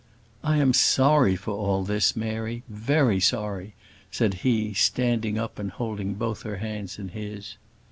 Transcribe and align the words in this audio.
"I 0.43 0.57
am 0.57 0.73
sorry 0.73 1.35
for 1.35 1.51
all 1.51 1.83
this, 1.83 2.15
Mary; 2.15 2.63
very 2.67 3.19
sorry," 3.19 3.75
said 4.09 4.33
he, 4.41 4.73
standing 4.73 5.37
up, 5.37 5.59
and 5.59 5.69
holding 5.69 6.15
both 6.15 6.41
her 6.41 6.57
hands 6.57 6.97
in 6.97 7.09
his. 7.09 7.55